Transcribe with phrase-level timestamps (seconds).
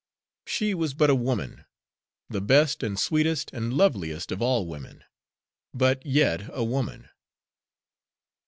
[0.47, 1.63] She was but a woman,
[2.27, 5.03] the best and sweetest and loveliest of all women,
[5.75, 7.09] but yet a woman.